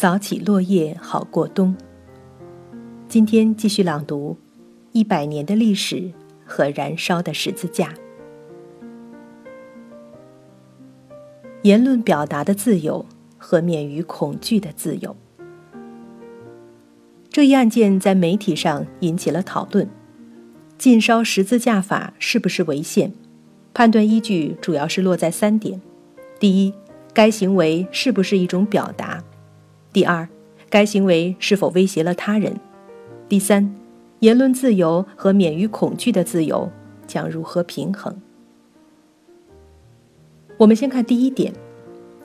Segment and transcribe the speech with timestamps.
[0.00, 1.74] 扫起落叶好过冬。
[3.08, 4.38] 今天继续朗读
[4.92, 6.12] 《一百年的历史
[6.46, 7.88] 和燃烧的十字架》。
[11.62, 13.04] 言论表达的自由
[13.36, 15.16] 和免于恐惧的自由。
[17.28, 19.90] 这一案件在媒体上引起了讨论。
[20.78, 23.12] 禁烧十字架法是不是违宪？
[23.74, 25.82] 判断依据主要是落在三点：
[26.38, 26.72] 第一，
[27.12, 29.18] 该行为是不是一种表达；
[29.98, 30.28] 第二，
[30.70, 32.52] 该行为是否威胁了他人；
[33.28, 33.74] 第三，
[34.20, 36.70] 言论自由和免于恐惧的自由
[37.04, 38.14] 将如何平衡？
[40.56, 41.52] 我们先看第一点，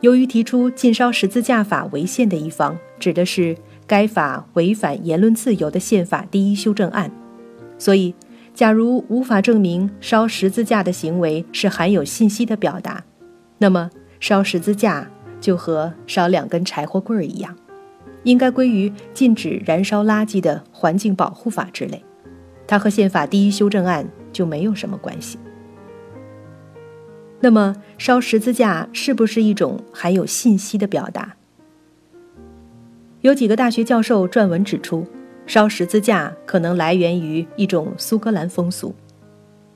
[0.01, 7.11] 由于提出禁烧十字架法违宪的一方指的是该法违反言论自由的宪法第一修正案，
[7.79, 8.13] 所以。
[8.53, 13.03] 假如无法证明烧十字架的行为是含有信息的表达，
[13.58, 15.09] 那么烧十字架
[15.41, 17.58] 就和烧两根柴火棍儿一样，
[18.23, 22.03] 应该归于禁止燃烧垃圾的环境保护法之类，
[22.65, 25.38] 它和宪法第一修正案就没有什么关系。
[27.39, 31.35] 那么烧十字架是不是一种含有信息的表达？
[33.21, 35.05] 有几个大学教授撰文指出。
[35.45, 38.95] 烧十字架可能来源于一种苏格兰风俗。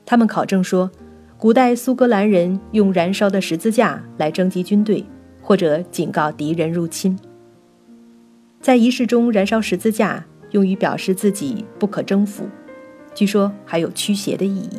[0.06, 0.90] 他们考证说，
[1.36, 5.04] 古代苏格兰人用燃烧的十字架来征集军队，
[5.42, 7.14] 或者警告敌人入侵。
[8.60, 12.48] 在仪式中燃烧十字架，用于表示自己不可征服，
[13.14, 14.78] 据说还有驱邪的意义。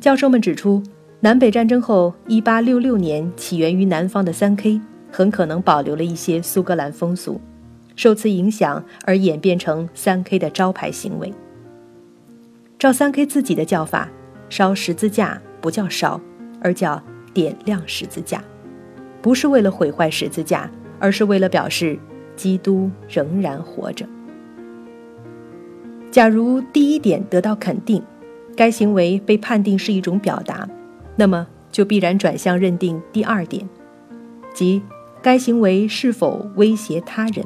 [0.00, 0.82] 教授们指出，
[1.20, 7.40] 南北战争后，1866年起源于南方的三 K 很可能保留了一些苏格兰风俗。
[7.96, 11.34] 受此影响而演变成三 K 的招牌行为。
[12.78, 14.08] 照三 K 自己的叫法，
[14.48, 16.18] 烧十字架不叫烧，
[16.62, 17.02] 而叫
[17.34, 18.42] 点亮十字架，
[19.20, 21.98] 不是为了毁坏十字架，而是为了表示
[22.40, 24.06] 基督仍然活着。
[26.10, 28.02] 假如第一点得到肯定，
[28.56, 30.66] 该行为被判定是一种表达，
[31.16, 33.68] 那么就必然转向认定第二点，
[34.54, 34.80] 即
[35.20, 37.44] 该行为是否威胁他人。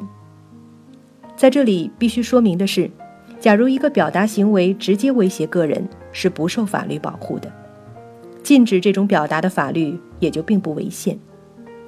[1.35, 2.89] 在这里必须说明的是，
[3.37, 7.51] 假如一个表达行为直接威胁个人，是不受法律保护的。
[8.41, 11.19] 禁止这种表达的法律也就并不违宪，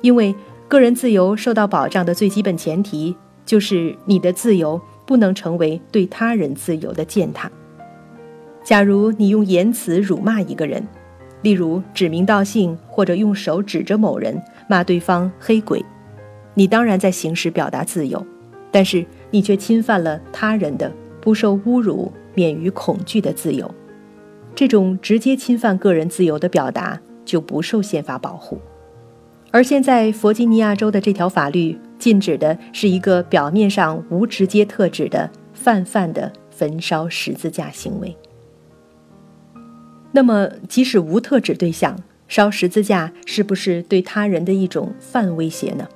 [0.02, 0.36] 因为
[0.68, 7.50] 个人自由受到保障的最基本前提就是你的自由不能成为对他人自由的践踏。
[8.64, 10.86] 假如你用言辞辱骂一个人，
[11.42, 15.84] 例如指名道姓或者用手指着某人骂对方黑鬼，
[16.54, 18.26] 你当然在行使表达自由，
[18.72, 19.06] 但是。
[19.30, 20.90] 你却侵犯了他人的
[21.20, 23.70] 不受侮辱、免于恐惧的自由，
[24.56, 28.58] 这种直接侵犯个人自由的表达就不受宪法保护。
[29.58, 38.16] 而现在弗吉尼亚州的这条法律禁止的是一个表面上无直接特指的泛泛的焚烧十字架行为。
[40.12, 41.98] 那么，即使无特指对象，
[42.28, 45.88] 烧十字架是不是对他人的一种泛威胁呢？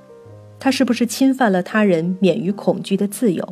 [0.59, 3.47] 他是不是侵犯了他人免于恐惧的自由？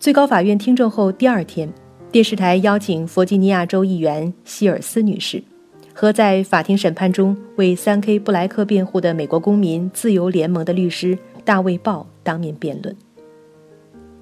[0.00, 1.70] 最高法院听证后第二天，
[2.10, 5.44] 电视台邀请弗吉尼亚州议员希尔斯女士
[5.94, 12.94] 和在法庭审判中为三 K 布莱克辩护的美国公民自由联盟的律师大卫鲍当面辩论。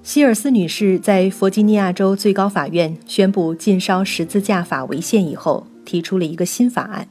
[0.03, 7.07] 希尔斯女士在弗吉尼亚州最高法院宣布禁烧十字架法违宪以后，提出了一个新法案。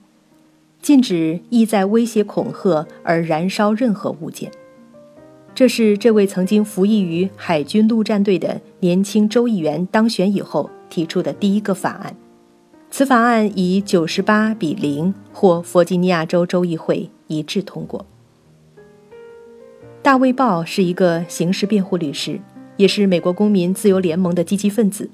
[0.80, 4.50] 禁止意在威胁恐吓而燃烧任何物件。
[5.54, 12.14] 这是这位曾经服役于海军陆战队的年轻州议员当选以后提出的第一个法案。
[12.94, 18.04] 此法案以九十八比零获弗吉尼亚州州议会一致通过。
[20.03, 22.38] 大卫·鲍是一个刑事辩护律师，
[22.76, 25.08] 也是美国公民自由联盟的积极分子。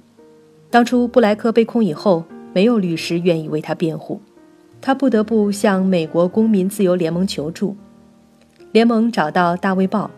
[0.71, 4.21] 当初布莱克被控以后，没有律师愿意为他辩护。
[4.81, 7.77] 他不得不向美国公民自由联盟求助，
[8.73, 10.11] 联盟找到大卫鲍，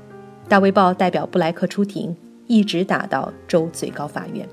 [0.49, 2.17] 大卫鲍代表布莱克出庭，
[2.47, 4.49] 一直打到州最高法院。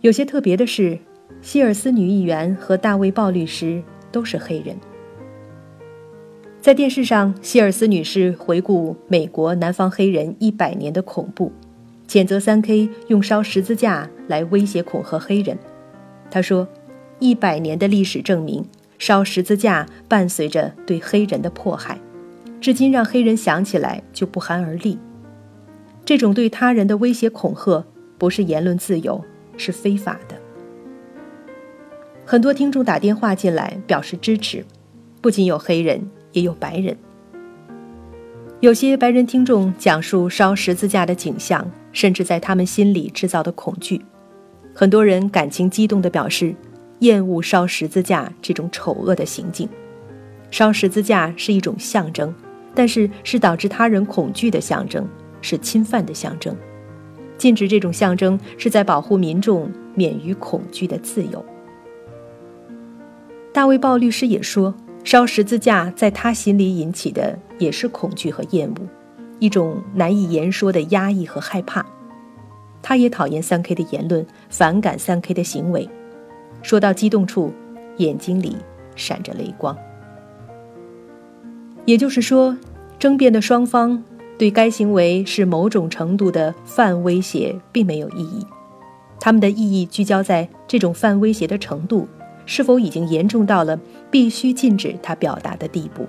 [0.00, 0.98] 有些特别的是，
[1.40, 4.76] 希尔斯女议员和大卫鲍律师都是黑人。
[6.60, 11.52] 在电视上，希尔斯女士回顾美国南方黑人一百年的恐怖，
[12.08, 15.58] 谴责三 K 用烧十字架来威胁恐吓黑人。
[16.30, 16.68] 她说。
[17.20, 18.66] 一百年的历史证明，
[18.98, 21.98] 烧十字架伴随着对黑人的迫害，
[22.60, 24.98] 至今让黑人想起来就不寒而栗。
[26.04, 27.86] 这种对他人的威胁恐吓，
[28.18, 29.24] 不是言论自由，
[29.56, 30.34] 是非法的。
[32.26, 34.64] 很多听众打电话进来表示支持，
[35.20, 36.00] 不仅有黑人，
[36.32, 36.96] 也有白人。
[38.60, 44.00] 有些白人听众讲述烧十字架的景象，甚至在他们心里制造的恐惧。
[44.74, 46.54] 很多人感情激动地表示，
[47.00, 49.68] 厌恶烧十字架这种丑恶的行径。
[50.50, 52.34] 烧十字架是一种象征，
[52.74, 55.06] 但是是导致他人恐惧的象征，
[55.42, 56.56] 是侵犯的象征。
[57.36, 61.44] 禁止这种象征，是在保护民众免于恐惧的自由。
[63.54, 64.74] 大卫鲍律师也说。
[65.04, 68.76] 烧十字架在他心里引起的也是恐惧和厌恶，
[69.38, 71.84] 一种难以言说的压抑和害怕。
[72.80, 75.86] 他也讨厌三 K 的言论，反感三 K 的行为。
[76.62, 77.52] 说到激动处，
[77.98, 78.56] 眼睛里
[78.96, 79.76] 闪着泪光。
[81.84, 82.56] 也就是说，
[82.98, 84.02] 争辩的双方
[84.38, 88.46] 对该行为是某种程度的泛威胁并没有异议，
[89.20, 92.08] 他们的意义聚焦在这种泛威胁的程度。
[92.46, 93.78] 是否已经严重到了
[94.10, 96.06] 必须禁止他表达的地步？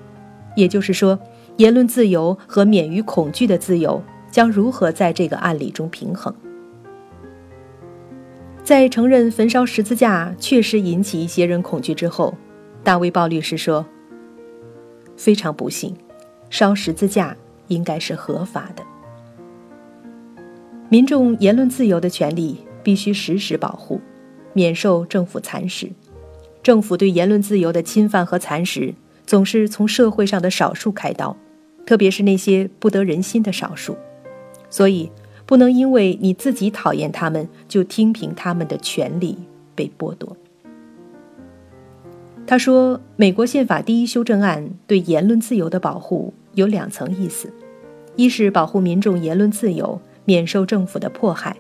[0.55, 1.19] 也就是说，
[1.57, 4.01] 言论自由和免于恐惧的自由
[4.31, 6.33] 将如何在这个案例中平衡？
[8.63, 12.33] 在承认焚烧十字架确实引起一些人恐惧之后，
[12.83, 13.85] 大卫鲍律师说
[15.15, 15.95] ：“非常不幸，
[16.49, 17.35] 烧十字架
[17.67, 18.83] 应该是合法的。
[20.89, 23.99] 民众言论自由的权利必须时时保护，
[24.53, 25.91] 免受政府蚕食。”
[26.65, 31.37] 政府对言论自由的侵犯和蚕食，总是从社会上的少数开刀，
[31.85, 33.95] 特别是那些不得人心的少数。
[34.67, 35.11] 所以，
[35.45, 39.37] 不能因为你自己讨厌他们，就听凭他们的权利
[39.75, 40.35] 被剥夺。
[42.47, 47.53] 他说：“美国宪法第一修正案对言论自由的保护有两层意思：
[48.15, 51.55] 一是保护民众言论自由免受政府的迫害；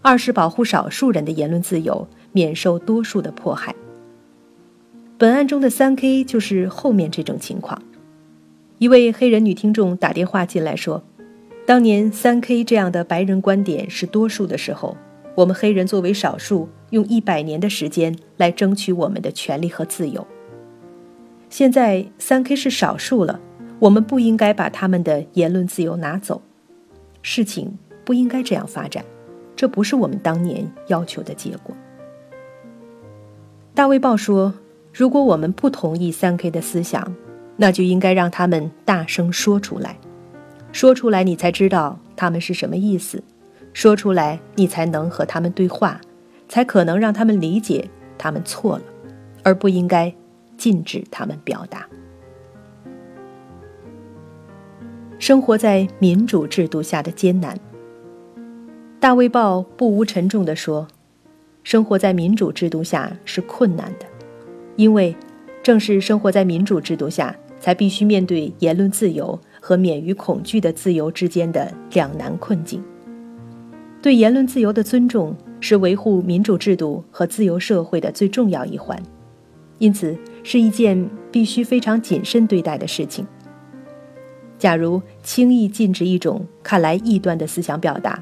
[0.00, 3.72] 二是保护少数人的言论自由免受多数的迫害。”
[5.22, 7.80] 本案中的三 K 就是后面这种情况。
[8.78, 11.00] 一位黑人女听众打电话进来说
[11.64, 14.96] ：“当年三 K 这样的白人观点是多数的时候，
[15.36, 20.26] 我们黑人作为少数，用一百年的时间来争取我们的权利和自由。
[21.48, 23.38] 现在三 K 是少数了，
[23.78, 26.42] 我们不应该把他们的言论自由拿走。
[27.22, 29.04] 事情不应该这样发展，
[29.54, 31.76] 这不是我们当年要求的结果。”
[33.72, 34.52] 大卫报说。
[34.92, 37.14] 如果我们不同意三 K 的思想，
[37.56, 39.96] 那就应该让他们大声说出来，
[40.70, 43.22] 说出来你才知道他们是什么意思，
[43.72, 45.98] 说出来你才能和他们对话，
[46.46, 48.82] 才可能让他们理解他们错了，
[49.42, 50.12] 而不应该
[50.58, 51.86] 禁止他们表达。
[55.18, 57.58] 生活在民主制度下的艰难，
[59.00, 60.86] 大卫报不无沉重地说
[61.64, 64.06] ：“生活在民主制度下是困难的。”
[64.76, 65.14] 因为，
[65.62, 72.82] 正是生活在民主制度下，才必须面对言论自由和免于恐惧的自由之间的两难困境。
[74.00, 79.00] 对言论自由的尊重是维护民主制度和自由社会的最重要一环，
[79.78, 83.24] 因此是一件必须非常谨慎对待的事情。
[84.58, 88.20] 假如轻易禁止一种看来异端的思想表达，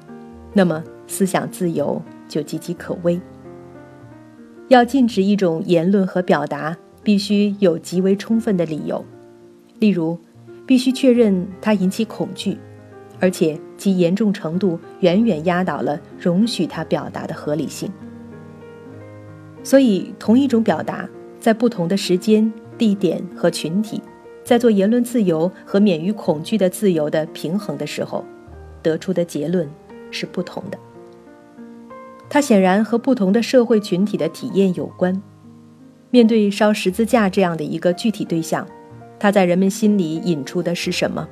[0.53, 3.19] 那么思想自由就岌岌可危。
[4.71, 9.05] 要禁止一种言论和表达，必须有极为充分的理由，
[9.81, 10.17] 例如，
[10.65, 12.57] 必须确认它引起恐惧，
[13.19, 17.91] 而且其严重程度远远压倒了容许它表达的合理性。
[19.65, 21.09] 所以，同一种表达，
[21.41, 24.01] 在不同的时间、地点和群体，
[24.45, 28.25] 在做言论自由和免于恐惧的自由的平衡的时候，
[28.85, 29.69] 得出的结论
[30.13, 30.79] 是不同的。
[32.31, 35.21] 它显然和不同的社会群体的体验有关。
[36.11, 38.67] 面对烧十字架这样的一个具体对象，
[39.19, 41.29] 它在人们心里引出的是什么？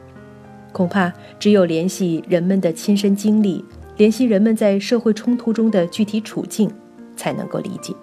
[0.72, 3.64] 恐怕只有联系人们的亲身经历，
[3.96, 6.70] 联系人们在社会冲突中的具体处境，
[7.16, 7.94] 才能够理解。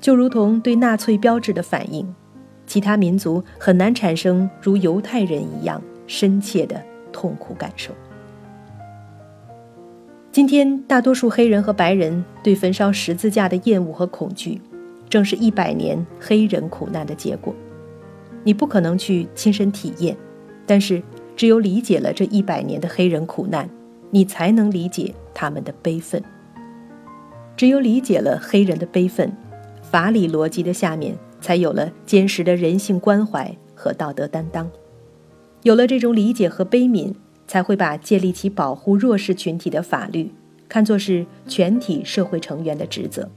[0.00, 2.12] 就如同对纳粹标志的反应，
[2.66, 7.92] 其他民族很难产生如犹太人一样深切的痛苦感受。
[10.32, 14.60] 今天，大多数黑人和白人对焚烧十字架的厌恶和恐惧，
[15.08, 17.52] 正是一百年黑人苦难的结果。
[18.44, 20.16] 你不可能去亲身体验，
[20.64, 21.02] 但是
[21.34, 23.68] 只有理解了这一百年的黑人苦难，
[24.10, 26.22] 你才能理解他们的悲愤。
[27.56, 29.36] 只有理解了黑人的悲愤，
[29.82, 34.70] 法理逻辑的下面才有了坚实的人性关怀和道德担当。
[35.64, 37.12] 有了这种理解和悲悯。
[37.50, 40.30] 才会把建立起保护弱势群体的法律
[40.68, 43.28] 看作是全体社会成员的职责，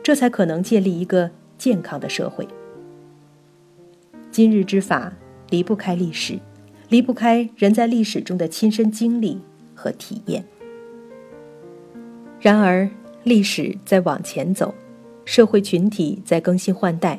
[0.00, 2.46] 这才可能建立一个健康的社会。
[4.30, 5.12] 今日之法
[5.48, 6.38] 离不开历史，
[6.88, 9.40] 离不开人在历史中的亲身经历
[9.74, 10.44] 和体验。
[12.40, 12.88] 然而，
[13.24, 14.72] 历史在往前走，
[15.24, 17.18] 社会群体在更新换代。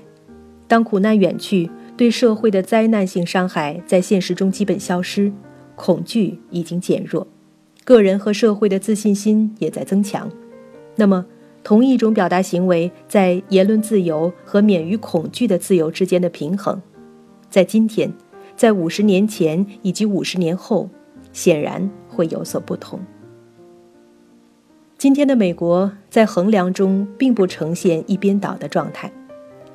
[0.69, 5.29] 当苦难远去，对社会的灾难性伤害在现实中基本消失，
[5.75, 7.27] 恐惧已经减弱，
[7.83, 10.29] 个人和社会的自信心也在增强。
[10.95, 11.25] 那么，
[11.63, 16.81] 同一种表达行为在言论自由和免于恐惧的自由之间的平衡，
[17.49, 18.11] 在今天，
[18.55, 20.89] 在五十年前以及五十年后，
[21.31, 22.99] 显然会有所不同。
[24.97, 29.11] 今天的美国在衡量中并不呈现一边倒的状态，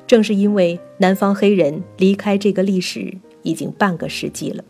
[0.07, 3.13] 正是因为南方黑人离开这个历史
[3.43, 4.63] 已经半个世纪了。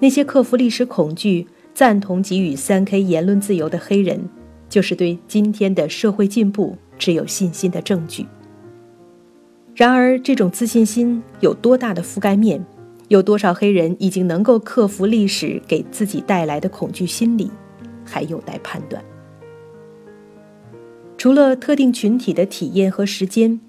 [0.00, 4.28] 那些克服历史恐惧、赞同给予三 K 言论自由的黑人，
[4.68, 8.26] 就是对今天的社会进步持有信心的证据。
[9.74, 12.64] 然而，这种自信心有多大的覆盖面，
[13.08, 17.50] 有多少黑人已经能够克服历史给自己带来的恐惧心理，
[18.04, 19.02] 还有待判断。
[21.16, 23.60] 除了特定群体的体验和时间，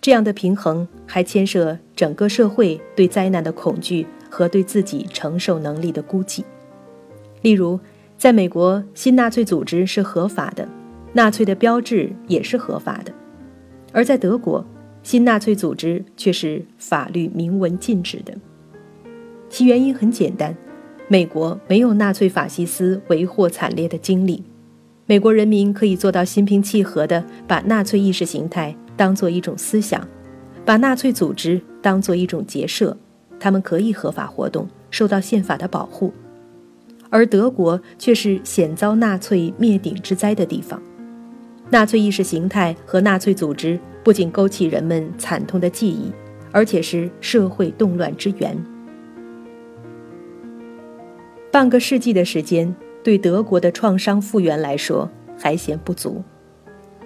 [0.00, 6.44] 这样的平衡还牵涉整个社会对灾难的恐惧和对自己承受能力的估计。
[7.42, 7.78] 例如，
[8.16, 10.68] 在美国，新纳粹组织是合法的，
[11.12, 13.12] 纳粹的标志也是合法的；
[13.92, 14.64] 而在德国，
[15.02, 18.34] 新纳粹组织却是法律明文禁止的。
[19.48, 20.54] 其原因很简单：
[21.06, 24.42] 美国没有纳粹法西斯为祸惨烈的经历。
[25.06, 30.06] 美国人民可以做到心平气和地把纳粹意识形态当做一种思想，
[30.66, 32.94] 把纳粹组织当做一种结社，
[33.40, 36.12] 他们可以合法活动，受到宪法的保护。
[37.10, 40.82] 而德国却是险遭纳粹灭顶之灾的地方，
[41.70, 46.12] 纳粹意识形态和纳粹组织不仅勾起人们惨痛的记忆，
[46.52, 48.56] 而且是社会动乱之源。
[51.50, 52.74] 半个世纪的时间。
[53.00, 56.22] 对德国的创伤复原来说还嫌不足，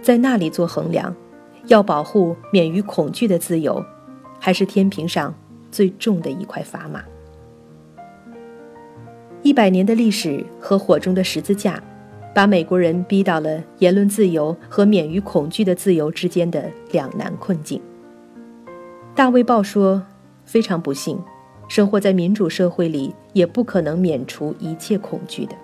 [0.00, 1.14] 在那里做衡量，
[1.66, 3.80] 要保护免于恐惧的自由，
[4.40, 5.32] 还是天平上
[5.72, 7.02] 最重的一块砝码。
[9.42, 11.82] 一百年的历史和火中的十字架，
[12.32, 17.82] 把美国人逼到了言论自由和免于恐惧的自由之间的两难困境。
[19.16, 20.00] 大卫报说
[20.46, 21.18] ：“非常不幸，
[21.68, 25.56] 生活在民主社会里，也不可能免除一切恐惧的。”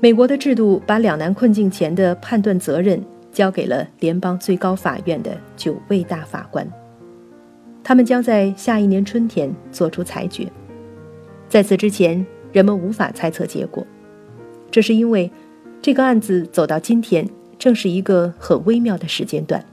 [0.00, 3.00] 美国的制度把两难困境前的判断责任
[3.30, 6.68] 交给了联邦最高法院的九位大法官，
[7.84, 10.50] 他们将在下一年春天作出裁决。
[11.48, 13.86] 在此之前，人们无法猜测结果，
[14.70, 15.30] 这是因为
[15.80, 19.64] 这个案子走到今天正是一个很微妙的时间段。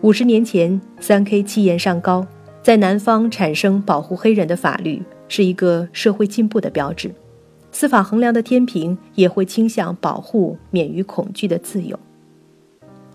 [0.00, 2.26] 五十年前，三 K 气焰上高，
[2.62, 7.12] 在南方产生保护黑人的法律是一个社会进步的标志。
[7.70, 11.98] 司法衡量的天平也会倾向保护免于恐惧的自由。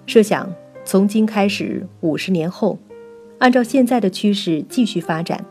[0.06, 0.54] 设想
[0.86, 2.78] 从今开始五十年后，
[3.44, 5.44] 按照现在的趋势继续发展，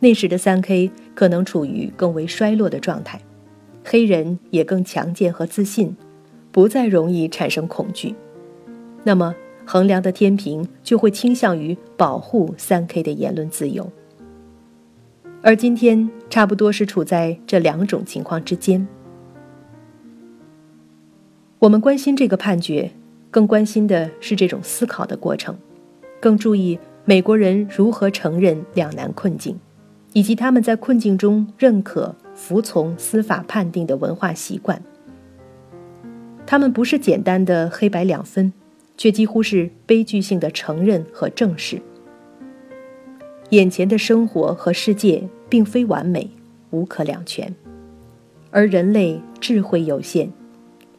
[0.00, 3.20] 那时的三 K 可能处于更为衰落的状态，
[3.84, 5.96] 黑人也更强健和自信，
[6.50, 8.16] 不再容易产生恐惧。
[9.04, 9.32] 那么
[9.64, 13.88] 衡量的天平就会倾向于保护三 K 的言论自由。
[15.40, 18.84] 而今天差不多是处在这两种情况之间。
[21.60, 22.90] 我们关心这个判决，
[23.30, 25.56] 更关心的是这种思考的过程，
[26.20, 29.58] 更注意美国人如何承认两难困境，
[30.14, 34.80] 以及他们在困境中认可、服从司法判定的文化习惯。
[36.46, 38.50] 他们不是简单的黑白两分，
[38.96, 41.78] 却几乎是悲剧性的承认和正视。
[43.50, 46.30] 眼前的生活和世界并非完美，
[46.70, 47.54] 无可两全，
[48.50, 50.32] 而人类智慧有限，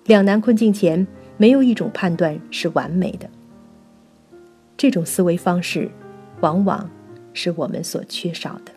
[0.06, 1.06] 两难困境前
[1.38, 3.28] 没有一种判断是完美的。
[4.78, 5.90] 这种思维方式，
[6.42, 6.90] 往往
[7.34, 8.75] 是我们所缺少的。